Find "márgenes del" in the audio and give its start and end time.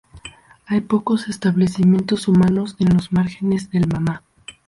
3.13-3.87